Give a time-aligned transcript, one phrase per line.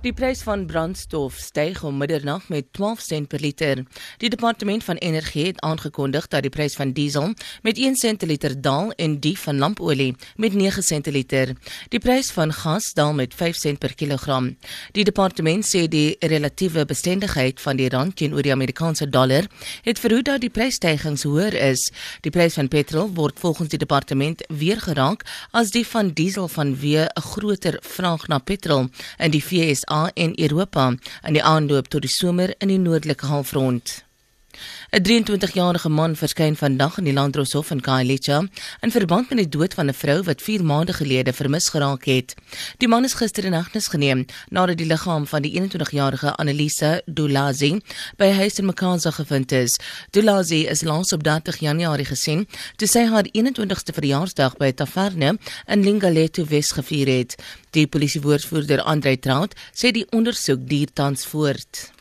[0.00, 3.82] Die prys van brandstof styg om middernag met 12 sent per liter.
[4.16, 8.28] Die departement van energie het aangekondig dat die prys van diesel met 1 sent per
[8.30, 11.52] liter daal en die van lampolie met 9 sent per liter.
[11.92, 14.56] Die prys van gas daal met 5 sent per kilogram.
[14.96, 19.50] Die departement sê die relatiewe bestendigheid van die rand teenoor die Amerikaanse dollar
[19.84, 21.84] het verhoed dat die prysstygings hoër is.
[22.24, 27.04] Die prys van petrol word volgens die departement weer geraak as die van diesel vanweë
[27.04, 30.94] 'n groter vraag na petrol in die VS VSA en Europa
[31.26, 34.04] in die aanloop tot die somer in die noordelike halfrond.
[34.90, 38.38] 'n 23-jarige man verskyn vandag in die Landdroshof in Khayelitsha
[38.80, 42.34] in verband met die dood van 'n vrou wat 4 maande gelede vermis geraak het.
[42.78, 47.80] Die man is gister in hegtenis geneem nadat die liggaam van die 21-jarige Annelise Dulazi
[48.16, 49.78] by huis in Makaza gevind is.
[50.10, 55.38] Dulazi is laas op 30 Januarie gesien toe sy haar 21ste verjaarsdag by 'n taverne
[55.66, 57.34] in Lingaletu Wes gevier het.
[57.70, 61.99] Die polisiewoordvoerder Andre Trout sê die ondersoek duur tans voort.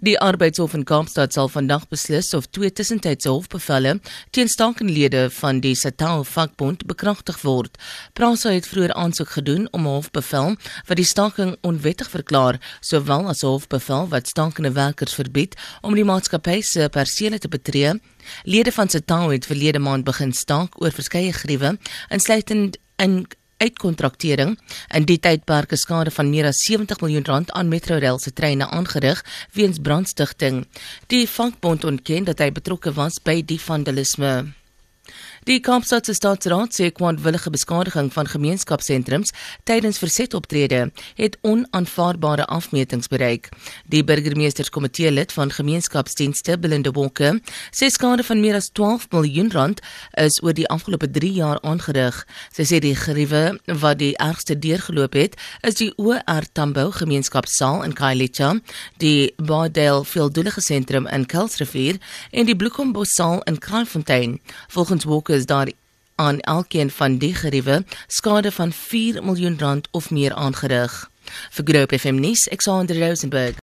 [0.00, 3.94] Die Arbeidshof in Kaapstad sal vandag beslis of twee tussentydse hofbevelle
[4.36, 7.78] teen stakenlede van die Satao vakbond bekragtig word.
[8.12, 10.56] Prasa het vroeër aansoek gedoen om 'n hofbevel
[10.88, 16.04] wat die staking onwettig verklaar, sowel as 'n hofbevel wat stakende werkers verbied om die
[16.04, 18.00] maatskappy se persele te betree.
[18.44, 23.26] Lede van Satao het verlede maand begin staak oor verskeie gruwe, insluitend in
[23.62, 24.56] uitkontraktering
[24.94, 28.68] in die tydperk is skade van meer as 70 miljoen rand aan Metrorail se treine
[28.68, 30.66] aangerig weens brandstigting.
[31.06, 34.52] Die vakbond ontken dat hy betrokke was by die vandalisme.
[35.46, 39.30] Die Kaapstadse Staatsraad sê kwaadwillige beskadiging van gemeenskapsentrums
[39.62, 40.80] tydens verzetoptrede
[41.14, 43.46] het onaanvaarbare afmetings bereik.
[43.86, 47.38] Die burgemeesterskomitee lid van gemeenskapsdienste, Belinda Walker,
[47.70, 49.84] sê skade van meer as 12 miljoen rand
[50.24, 52.18] is oor die afgelope 3 jaar aangerig.
[52.50, 57.94] Sy sê die geriewe wat die ergste deurgeloop het, is die OR Tambo gemeenskapsaal in
[57.94, 58.56] Khayelitsha,
[58.98, 62.02] die Bardale veeldoelige sentrum in Kelsrivier
[62.34, 64.40] en die Bloekombos saal in Kraaifontein.
[64.74, 65.70] Volgens Walker is daar
[66.14, 71.10] aan elkeen van die geriewe skade van 4 miljoen rand of meer aangerig.
[71.50, 73.54] Vir Groep FM nuus, Alexander Rosenberg.